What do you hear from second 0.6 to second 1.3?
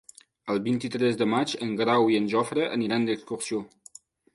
vint-i-tres de